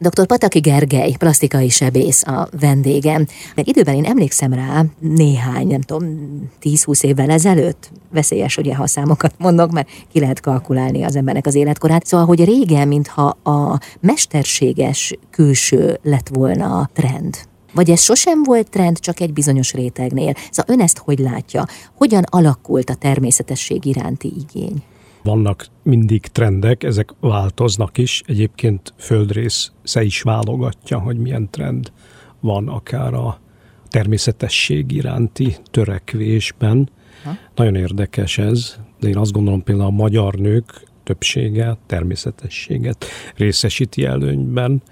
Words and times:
Dr. 0.00 0.26
Pataki 0.26 0.58
Gergely, 0.58 1.14
plastikai 1.18 1.68
sebész 1.68 2.26
a 2.26 2.48
vendégem. 2.60 3.26
Mert 3.54 3.68
időben 3.68 3.94
én 3.94 4.04
emlékszem 4.04 4.52
rá 4.52 4.84
néhány, 4.98 5.66
nem 5.66 5.80
tudom, 5.80 6.04
10-20 6.62 7.02
évvel 7.02 7.30
ezelőtt, 7.30 7.90
veszélyes, 8.10 8.56
ugye, 8.56 8.74
ha 8.74 8.86
számokat 8.86 9.34
mondok, 9.38 9.70
mert 9.70 9.88
ki 10.12 10.20
lehet 10.20 10.40
kalkulálni 10.40 11.02
az 11.02 11.16
embernek 11.16 11.46
az 11.46 11.54
életkorát. 11.54 12.06
Szóval, 12.06 12.26
hogy 12.26 12.44
régen, 12.44 12.88
mintha 12.88 13.36
a 13.42 13.80
mesterséges 14.00 15.14
külső 15.30 15.98
lett 16.02 16.28
volna 16.28 16.78
a 16.78 16.90
trend. 16.92 17.36
Vagy 17.74 17.90
ez 17.90 18.00
sosem 18.00 18.42
volt 18.42 18.70
trend, 18.70 18.98
csak 18.98 19.20
egy 19.20 19.32
bizonyos 19.32 19.72
rétegnél. 19.72 20.34
Szóval 20.50 20.74
ön 20.74 20.80
ezt 20.80 20.98
hogy 20.98 21.18
látja? 21.18 21.66
Hogyan 21.94 22.22
alakult 22.30 22.90
a 22.90 22.94
természetesség 22.94 23.84
iránti 23.84 24.32
igény? 24.36 24.82
Vannak 25.22 25.66
mindig 25.82 26.20
trendek, 26.20 26.82
ezek 26.82 27.10
változnak 27.20 27.98
is. 27.98 28.22
Egyébként 28.26 28.94
földrész 28.96 29.72
se 29.82 30.02
is 30.02 30.22
válogatja, 30.22 30.98
hogy 30.98 31.16
milyen 31.16 31.50
trend 31.50 31.92
van 32.40 32.68
akár 32.68 33.14
a 33.14 33.40
természetesség 33.88 34.92
iránti 34.92 35.56
törekvésben. 35.70 36.90
Ha? 37.24 37.30
Nagyon 37.54 37.74
érdekes 37.74 38.38
ez, 38.38 38.78
de 39.00 39.08
én 39.08 39.16
azt 39.16 39.32
gondolom 39.32 39.62
például 39.62 39.88
a 39.88 39.92
magyar 39.92 40.34
nők 40.34 40.86
többsége 41.02 41.76
természetességet 41.86 43.04
részesíti 43.36 44.04
előnyben 44.04 44.82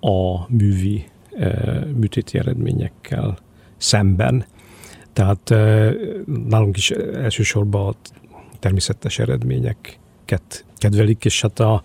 a 0.00 0.52
művi 0.52 1.04
e, 1.38 1.48
műtéti 1.96 2.38
eredményekkel 2.38 3.38
szemben. 3.76 4.44
Tehát 5.12 5.50
e, 5.50 5.92
nálunk 6.48 6.76
is 6.76 6.90
elsősorban 6.90 7.86
a 7.88 7.94
természetes 8.58 9.18
eredményeket 9.18 10.64
kedvelik, 10.76 11.24
és 11.24 11.40
hát 11.40 11.60
a, 11.60 11.82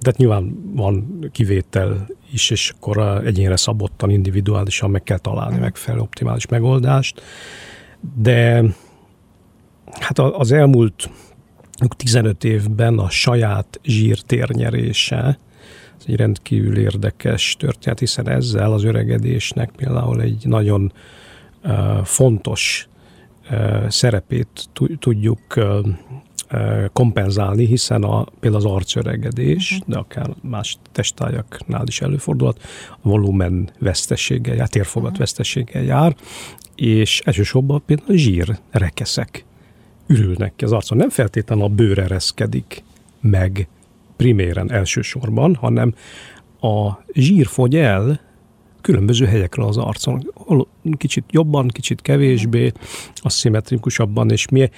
de 0.00 0.12
nyilván 0.16 0.72
van 0.74 1.26
kivétel 1.32 2.06
is, 2.32 2.50
és 2.50 2.72
akkor 2.76 3.22
egyénre 3.24 3.56
szabottan, 3.56 4.10
individuálisan 4.10 4.90
meg 4.90 5.02
kell 5.02 5.18
találni 5.18 5.58
megfelelő 5.58 6.02
optimális 6.02 6.46
megoldást. 6.46 7.22
De 8.16 8.62
hát 10.00 10.18
az 10.18 10.52
elmúlt 10.52 11.10
15 11.96 12.44
évben 12.44 12.98
a 12.98 13.10
saját 13.10 13.80
zsírtérnyerése, 13.84 15.38
ez 15.98 16.04
egy 16.06 16.16
rendkívül 16.16 16.78
érdekes 16.78 17.56
történet, 17.58 17.98
hiszen 17.98 18.28
ezzel 18.28 18.72
az 18.72 18.84
öregedésnek 18.84 19.70
például 19.76 20.20
egy 20.20 20.46
nagyon 20.46 20.92
fontos 22.04 22.88
szerepét 23.88 24.68
tudjuk 24.98 25.40
kompenzálni, 26.92 27.66
hiszen 27.66 28.02
a, 28.02 28.24
például 28.40 28.64
az 28.64 28.72
arcöregedés, 28.72 29.70
uh-huh. 29.72 29.88
de 29.88 29.98
akár 29.98 30.28
más 30.42 30.78
testájaknál 30.92 31.84
is 31.86 32.00
előfordulhat, 32.00 32.60
a 32.90 33.08
volumen 33.08 33.70
veszteséggel 33.78 34.54
jár, 34.54 34.68
térfogat 34.68 35.06
uh-huh. 35.06 35.18
veszteséggel 35.18 35.82
jár, 35.82 36.16
és 36.74 37.20
elsősorban 37.24 37.82
például 37.86 38.12
a 38.12 38.16
zsír 38.16 38.58
rekeszek 38.70 39.44
ürülnek 40.06 40.52
ki 40.56 40.64
az 40.64 40.72
arcon. 40.72 40.98
Nem 40.98 41.10
feltétlenül 41.10 41.64
a 41.64 41.68
bőr 41.68 41.98
ereszkedik 41.98 42.82
meg 43.20 43.68
priméren 44.16 44.72
elsősorban, 44.72 45.54
hanem 45.54 45.94
a 46.60 46.90
zsír 47.12 47.46
fogy 47.46 47.76
el 47.76 48.20
különböző 48.86 49.26
helyekre 49.26 49.64
az 49.64 49.76
arcon. 49.76 50.32
Kicsit 50.96 51.24
jobban, 51.30 51.68
kicsit 51.68 52.02
kevésbé, 52.02 52.72
aszimmetrikusabban, 53.16 54.30
és 54.30 54.48
mi, 54.48 54.70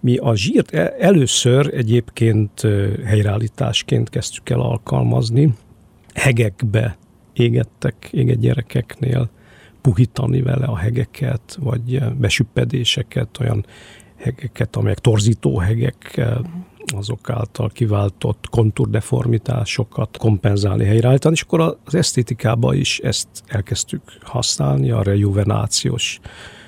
mi 0.00 0.16
a 0.16 0.36
zsírt 0.36 0.74
e, 0.74 0.94
először 0.98 1.74
egyébként 1.74 2.60
helyreállításként 3.04 4.10
kezdtük 4.10 4.50
el 4.50 4.60
alkalmazni. 4.60 5.54
Hegekbe 6.14 6.96
égettek, 7.32 8.08
égett 8.10 8.40
gyerekeknél, 8.40 9.30
puhítani 9.80 10.42
vele 10.42 10.66
a 10.66 10.76
hegeket, 10.76 11.58
vagy 11.60 11.98
besüppedéseket, 12.18 13.38
olyan 13.40 13.66
hegeket, 14.16 14.76
amelyek 14.76 14.98
torzító 14.98 15.58
hegek, 15.58 16.20
azok 16.96 17.30
által 17.30 17.68
kiváltott 17.68 18.46
kontúrdeformitásokat 18.50 20.16
kompenzálni, 20.16 20.84
helyreállítani, 20.84 21.34
és 21.34 21.42
akkor 21.42 21.78
az 21.84 21.94
esztétikában 21.94 22.74
is 22.76 22.98
ezt 22.98 23.28
elkezdtük 23.46 24.02
használni, 24.22 24.90
a 24.90 25.02
rejuvenációs, 25.02 26.20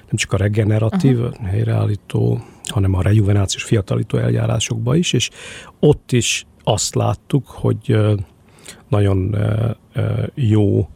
nem 0.07 0.15
csak 0.15 0.33
a 0.33 0.37
regeneratív, 0.37 1.21
uh-huh. 1.21 1.47
helyreállító, 1.47 2.41
hanem 2.69 2.95
a 2.95 3.03
rejuvenációs 3.03 3.63
fiatalító 3.63 4.19
eljárásokba 4.19 4.95
is, 4.95 5.13
és 5.13 5.31
ott 5.81 6.13
is 6.13 6.47
azt 6.65 6.95
láttuk, 6.95 7.47
hogy 7.47 7.97
nagyon 8.89 9.37
jó 10.35 10.89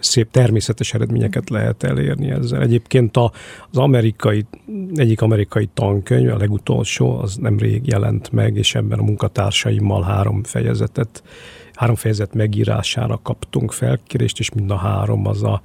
szép 0.00 0.30
természetes 0.30 0.94
eredményeket 0.94 1.50
lehet 1.50 1.82
elérni 1.82 2.30
ezzel. 2.30 2.60
Egyébként 2.60 3.16
a, 3.16 3.32
az 3.70 3.78
amerikai, 3.78 4.44
egyik 4.94 5.20
amerikai 5.20 5.68
tankönyv, 5.74 6.32
a 6.32 6.36
legutolsó, 6.36 7.18
az 7.18 7.36
nemrég 7.36 7.86
jelent 7.86 8.32
meg, 8.32 8.56
és 8.56 8.74
ebben 8.74 8.98
a 8.98 9.02
munkatársaimmal 9.02 10.02
három 10.02 10.42
fejezetet, 10.42 11.22
három 11.74 11.94
fejezet 11.94 12.34
megírására 12.34 13.20
kaptunk 13.22 13.72
felkérést, 13.72 14.38
és 14.38 14.50
mind 14.50 14.70
a 14.70 14.76
három 14.76 15.26
az 15.26 15.42
a 15.42 15.62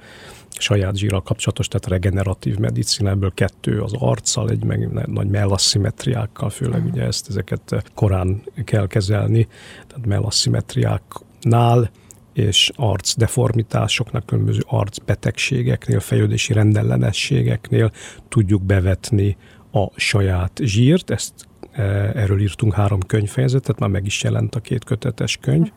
saját 0.58 0.98
zsírral 0.98 1.22
kapcsolatos, 1.22 1.68
tehát 1.68 1.88
regeneratív 1.88 2.58
medicina, 2.58 3.10
ebből 3.10 3.32
kettő 3.34 3.82
az 3.82 3.94
arccal, 4.00 4.50
egy 4.50 4.64
meg 4.64 5.08
nagy 5.08 5.30
mellasszimetriákkal, 5.30 6.50
főleg 6.50 6.86
ugye 6.86 7.04
ezt, 7.04 7.30
ezeket 7.30 7.84
korán 7.94 8.42
kell 8.64 8.88
kezelni, 8.88 9.48
tehát 9.88 10.06
mellasszimetriáknál 10.06 11.90
és 12.34 12.72
arcdeformitásoknak, 12.76 14.26
különböző 14.26 14.62
arcbetegségeknél, 14.66 16.00
fejlődési 16.00 16.54
rendellenességeknél 16.54 17.92
tudjuk 18.30 18.64
bevetni 18.64 19.38
a 19.72 19.88
saját 19.96 20.60
zsírt. 20.64 21.10
Ezt 21.10 21.34
e, 21.72 21.82
erről 22.16 22.42
írtunk 22.42 22.74
három 22.74 23.00
könyvfejezetet, 23.00 23.80
már 23.80 23.90
meg 23.90 24.06
is 24.06 24.24
jelent 24.24 24.56
a 24.56 24.60
két 24.60 24.84
kötetes 24.84 25.38
könyv. 25.38 25.72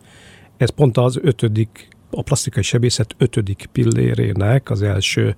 Ez 0.56 0.70
pont 0.70 0.96
az 0.96 1.18
ötödik, 1.22 1.88
a 2.10 2.22
plastikai 2.22 2.62
sebészet 2.62 3.14
ötödik 3.18 3.68
pillérének 3.72 4.70
az 4.70 4.82
első 4.82 5.36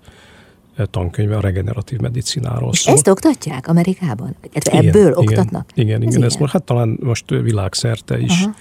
e, 0.77 0.87
tankönyve 0.87 1.37
a 1.37 1.41
regeneratív 1.41 1.99
medicináról 1.99 2.75
szól. 2.75 2.95
Ezt 2.95 3.09
oktatják 3.09 3.69
Amerikában? 3.69 4.37
Ebből 4.53 5.01
igen, 5.01 5.17
oktatnak? 5.17 5.71
Igen, 5.75 5.89
igen, 5.89 6.03
igen. 6.03 6.23
Ez 6.23 6.35
most, 6.35 6.53
hát 6.53 6.65
talán 6.65 6.99
most 7.03 7.31
világszerte 7.31 8.19
is 8.19 8.43
Aha. 8.43 8.55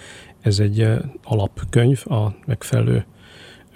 Ez 0.47 0.59
egy 0.59 0.87
alapkönyv 1.23 2.03
a 2.05 2.35
megfelelő 2.45 3.05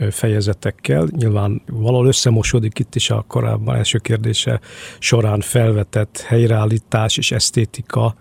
fejezetekkel. 0.10 1.08
Nyilván 1.12 1.62
valahol 1.66 2.08
összemosódik 2.08 2.80
itt 2.80 2.96
is 2.96 3.10
a 3.10 3.26
korábban 3.28 3.76
első 3.76 3.98
kérdése 3.98 4.60
során 5.00 5.40
felvetett 5.40 6.22
helyreállítás 6.22 7.18
és 7.18 7.32
esztétika, 7.32 8.16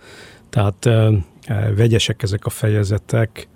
tehát 0.49 0.89
vegyesek 1.77 2.23
ezek 2.23 2.45
a 2.47 2.51
fejezetek, 2.51 3.49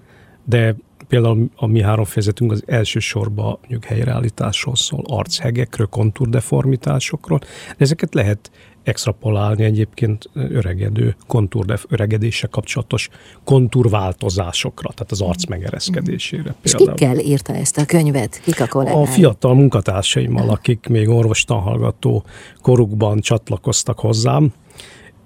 de 0.44 0.76
például 1.08 1.50
a 1.56 1.66
mi 1.66 1.82
három 1.82 2.04
fejezetünk 2.04 2.52
az 2.52 2.62
elsősorban 2.66 3.58
mondjuk 3.60 3.84
helyreállításról 3.84 4.76
szól, 4.76 5.04
archegekről, 5.06 5.86
kontúrdeformitásokról, 5.86 7.38
de 7.38 7.76
ezeket 7.76 8.14
lehet 8.14 8.50
extrapolálni 8.84 9.64
egyébként 9.64 10.30
öregedő 10.34 11.16
kontúr 11.26 11.80
öregedése 11.88 12.46
kapcsolatos 12.46 13.08
kontúrváltozásokra, 13.44 14.88
tehát 14.88 15.12
az 15.12 15.20
arc 15.20 15.44
megereszkedésére. 15.44 16.54
És 16.62 16.74
kikkel 16.74 17.18
írta 17.18 17.54
ezt 17.54 17.78
a 17.78 17.84
könyvet? 17.84 18.40
Kik 18.44 18.60
a 18.60 18.66
kollégái? 18.66 19.02
A 19.02 19.06
fiatal 19.06 19.54
munkatársaimmal, 19.54 20.50
akik 20.50 20.86
még 20.86 21.08
orvostanhallgató 21.08 22.24
korukban 22.62 23.20
csatlakoztak 23.20 23.98
hozzám, 23.98 24.52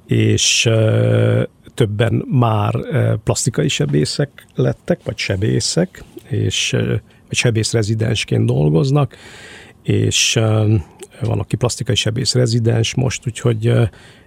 és 0.07 0.71
többen 1.75 2.25
már 2.31 2.75
plastikai 3.25 3.69
sebészek 3.69 4.47
lettek, 4.55 5.01
vagy 5.05 5.17
sebészek, 5.19 6.05
és 6.29 6.71
vagy 7.29 7.37
sebész 7.37 7.73
rezidensként 7.73 8.47
dolgoznak, 8.47 9.17
és 9.83 10.41
van, 11.21 11.39
aki 11.39 11.57
plastikai 11.57 11.95
sebész 11.95 12.35
rezidens 12.35 12.95
most, 12.95 13.27
úgyhogy 13.27 13.73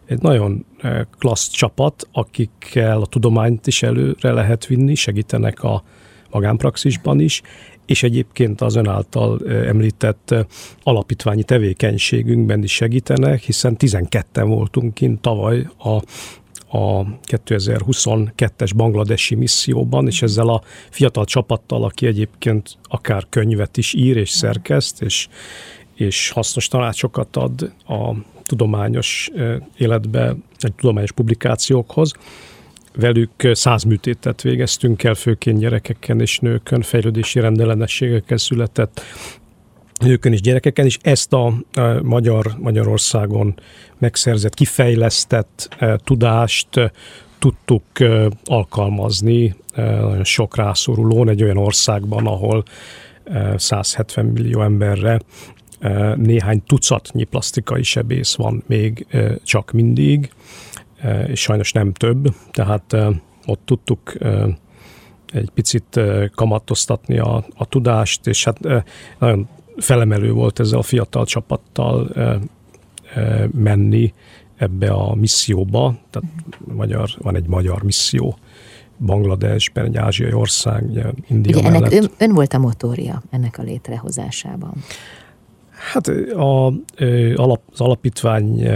egy 0.05 0.21
nagyon 0.21 0.65
klassz 1.17 1.49
csapat, 1.49 2.07
akikkel 2.11 3.01
a 3.01 3.05
tudományt 3.05 3.67
is 3.67 3.83
előre 3.83 4.31
lehet 4.31 4.65
vinni, 4.65 4.95
segítenek 4.95 5.63
a 5.63 5.83
magánpraxisban 6.29 7.19
is, 7.19 7.41
és 7.85 8.03
egyébként 8.03 8.61
az 8.61 8.75
ön 8.75 8.87
által 8.87 9.39
említett 9.49 10.35
alapítványi 10.83 11.43
tevékenységünkben 11.43 12.63
is 12.63 12.73
segítenek, 12.73 13.41
hiszen 13.41 13.75
12-en 13.79 14.45
voltunk 14.45 14.93
kint 14.93 15.21
tavaly 15.21 15.67
a 15.77 16.01
a 16.73 17.05
2022-es 17.25 18.71
bangladesi 18.75 19.35
misszióban, 19.35 20.07
és 20.07 20.21
ezzel 20.21 20.47
a 20.47 20.61
fiatal 20.89 21.25
csapattal, 21.25 21.83
aki 21.83 22.07
egyébként 22.07 22.77
akár 22.83 23.25
könyvet 23.29 23.77
is 23.77 23.93
ír 23.93 24.17
és 24.17 24.29
szerkeszt, 24.29 25.01
és, 25.01 25.27
és 26.01 26.29
hasznos 26.29 26.67
tanácsokat 26.67 27.35
ad 27.35 27.73
a 27.87 28.13
tudományos 28.43 29.31
életbe, 29.77 30.35
egy 30.59 30.73
tudományos 30.73 31.11
publikációkhoz. 31.11 32.11
velük 32.95 33.31
száz 33.51 33.83
műtétet 33.83 34.41
végeztünk 34.41 35.03
el, 35.03 35.13
főként 35.13 35.59
gyerekeken 35.59 36.21
és 36.21 36.39
nőkön, 36.39 36.81
fejlődési 36.81 37.39
rendellenességekkel 37.39 38.37
született 38.37 39.01
nőkön 39.99 40.33
és 40.33 40.41
gyerekeken, 40.41 40.85
és 40.85 40.97
ezt 41.01 41.33
a 41.33 41.53
Magyar, 42.01 42.55
Magyarországon 42.59 43.53
megszerzett, 43.97 44.53
kifejlesztett 44.53 45.75
tudást 46.03 46.91
tudtuk 47.39 47.83
alkalmazni 48.45 49.55
nagyon 49.75 50.23
sok 50.23 50.55
rászorulón 50.55 51.29
egy 51.29 51.43
olyan 51.43 51.57
országban, 51.57 52.27
ahol 52.27 52.63
170 53.55 54.25
millió 54.25 54.61
emberre 54.61 55.19
néhány 56.15 56.63
tucatnyi 56.63 57.23
plastikai 57.23 57.83
sebész 57.83 58.35
van 58.35 58.63
még 58.67 59.07
csak 59.43 59.71
mindig, 59.71 60.31
és 61.27 61.39
sajnos 61.39 61.71
nem 61.71 61.93
több, 61.93 62.35
tehát 62.51 62.95
ott 63.45 63.61
tudtuk 63.65 64.13
egy 65.33 65.49
picit 65.53 65.99
kamatoztatni 66.35 67.17
a, 67.17 67.45
a 67.55 67.65
tudást, 67.65 68.27
és 68.27 68.43
hát 68.43 68.59
nagyon 69.19 69.47
felemelő 69.77 70.31
volt 70.31 70.59
ezzel 70.59 70.79
a 70.79 70.83
fiatal 70.83 71.25
csapattal 71.25 72.11
menni 73.51 74.13
ebbe 74.55 74.91
a 74.91 75.15
misszióba, 75.15 75.95
tehát 76.09 76.29
magyar, 76.75 77.09
van 77.17 77.35
egy 77.35 77.47
magyar 77.47 77.83
misszió, 77.83 78.37
Bangladesben, 79.05 79.85
egy 79.85 79.97
ázsiai 79.97 80.33
ország, 80.33 80.83
India 81.27 81.57
Ugye 81.57 81.67
ennek 81.67 81.91
ön, 81.91 82.11
ön 82.17 82.33
volt 82.33 82.53
a 82.53 82.57
motorja 82.57 83.21
ennek 83.29 83.57
a 83.57 83.61
létrehozásában? 83.61 84.73
Hát 85.91 86.07
a, 86.33 86.67
az 87.35 87.81
alapítvány 87.81 88.67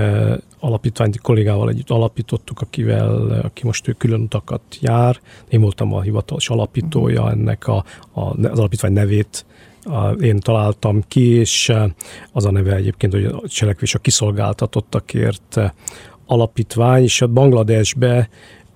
alapítványt 0.59 1.21
kollégával 1.21 1.69
együtt 1.69 1.89
alapítottuk, 1.89 2.61
akivel, 2.61 3.41
aki 3.43 3.65
most 3.65 3.87
ő 3.87 3.91
külön 3.91 4.21
utakat 4.21 4.61
jár. 4.81 5.19
Én 5.49 5.61
voltam 5.61 5.93
a 5.93 6.01
hivatalos 6.01 6.49
alapítója 6.49 7.21
mhm. 7.21 7.31
ennek 7.31 7.67
a, 7.67 7.83
a, 8.11 8.21
az 8.21 8.59
alapítvány 8.59 8.93
nevét 8.93 9.45
én 10.21 10.39
találtam 10.39 11.03
ki, 11.07 11.29
és 11.29 11.73
az 12.31 12.45
a 12.45 12.51
neve 12.51 12.75
egyébként, 12.75 13.13
hogy 13.13 13.25
a 13.25 13.41
cselekvés 13.47 13.95
a 13.95 13.99
kiszolgáltatottakért 13.99 15.59
alapítvány, 16.25 17.03
és 17.03 17.21
a 17.21 17.27
Bangladesbe 17.27 18.29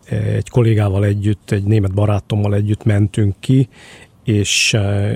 egy 0.09 0.49
kollégával 0.49 1.05
együtt, 1.05 1.51
egy 1.51 1.63
német 1.63 1.93
barátommal 1.93 2.53
együtt 2.53 2.83
mentünk 2.83 3.35
ki, 3.39 3.69
és 4.23 4.73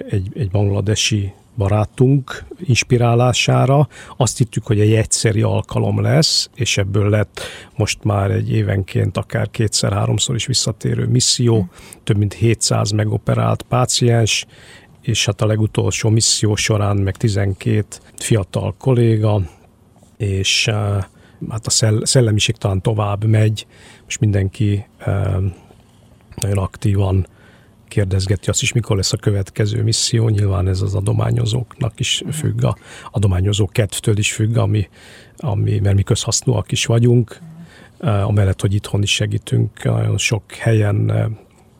egy, 0.09 0.27
egy 0.35 0.49
bangladesi 0.49 1.33
barátunk 1.57 2.45
inspirálására. 2.59 3.87
Azt 4.17 4.37
hittük, 4.37 4.65
hogy 4.65 4.79
egy 4.79 4.93
egyszeri 4.93 5.41
alkalom 5.41 6.01
lesz, 6.01 6.49
és 6.55 6.77
ebből 6.77 7.09
lett 7.09 7.41
most 7.75 8.03
már 8.03 8.31
egy 8.31 8.51
évenként 8.51 9.17
akár 9.17 9.49
kétszer-háromszor 9.49 10.35
is 10.35 10.45
visszatérő 10.45 11.07
misszió, 11.07 11.67
több 12.03 12.17
mint 12.17 12.33
700 12.33 12.91
megoperált 12.91 13.61
páciens, 13.61 14.45
és 15.01 15.25
hát 15.25 15.41
a 15.41 15.45
legutolsó 15.45 16.09
misszió 16.09 16.55
során 16.55 16.97
meg 16.97 17.17
12 17.17 17.85
fiatal 18.15 18.75
kolléga, 18.77 19.41
és 20.17 20.69
hát 21.49 21.65
a 21.65 22.03
szellemiség 22.05 22.55
talán 22.55 22.81
tovább 22.81 23.23
megy, 23.23 23.67
most 24.03 24.19
mindenki 24.19 24.85
nagyon 26.35 26.57
aktívan 26.57 27.27
kérdezgeti 27.93 28.49
azt 28.49 28.61
is, 28.61 28.73
mikor 28.73 28.95
lesz 28.95 29.13
a 29.13 29.17
következő 29.17 29.83
misszió. 29.83 30.29
Nyilván 30.29 30.67
ez 30.67 30.81
az 30.81 30.95
adományozóknak 30.95 31.99
is 31.99 32.23
függ, 32.31 32.63
a 32.63 32.77
adományozó 33.11 33.67
kedvtől 33.67 34.17
is 34.17 34.33
függ, 34.33 34.57
ami, 34.57 34.89
ami, 35.37 35.79
mert 35.79 35.95
mi 35.95 36.03
közhasznúak 36.03 36.71
is 36.71 36.85
vagyunk, 36.85 37.39
amellett, 37.99 38.61
hogy 38.61 38.73
itthon 38.73 39.01
is 39.01 39.13
segítünk 39.13 39.83
nagyon 39.83 40.17
sok 40.17 40.51
helyen, 40.51 41.11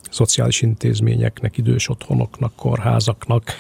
szociális 0.10 0.62
intézményeknek, 0.62 1.58
idős 1.58 1.90
otthonoknak, 1.90 2.56
kórházaknak, 2.56 3.52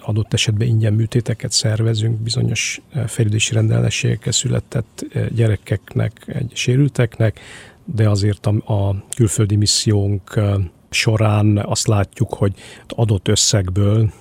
adott 0.00 0.32
esetben 0.32 0.68
ingyen 0.68 0.92
műtéteket 0.92 1.52
szervezünk 1.52 2.20
bizonyos 2.20 2.80
fejlődési 3.06 3.54
rendelleségekkel 3.54 4.32
született 4.32 5.04
gyerekeknek, 5.34 6.42
sérülteknek, 6.52 7.40
de 7.84 8.08
azért 8.08 8.46
a, 8.46 8.74
a 8.74 9.04
külföldi 9.16 9.56
missziónk 9.56 10.40
során 10.90 11.58
azt 11.58 11.86
látjuk, 11.86 12.34
hogy 12.34 12.54
adott 12.88 13.28
összegből 13.28 14.12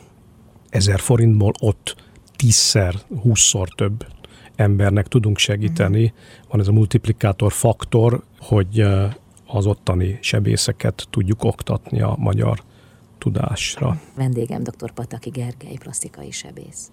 ezer 0.69 0.99
forintból 0.99 1.51
ott 1.59 1.95
tízszer, 2.35 2.95
húszszor 3.21 3.69
több 3.69 4.07
embernek 4.55 5.07
tudunk 5.07 5.37
segíteni. 5.37 6.13
Van 6.49 6.59
ez 6.59 6.67
a 6.67 6.71
multiplikátor 6.71 7.51
faktor, 7.51 8.23
hogy 8.39 8.79
az 9.45 9.65
ottani 9.65 10.17
sebészeket 10.21 11.07
tudjuk 11.09 11.43
oktatni 11.43 12.01
a 12.01 12.15
magyar 12.19 12.63
tudásra. 13.17 14.01
Vendégem 14.15 14.63
dr. 14.63 14.91
Pataki 14.91 15.29
Gergely, 15.29 15.75
plastikai 15.79 16.31
sebész. 16.31 16.91